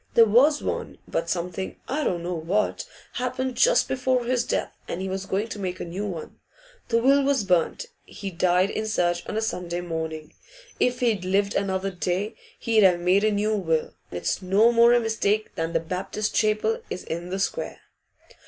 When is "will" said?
6.99-7.21, 13.55-13.93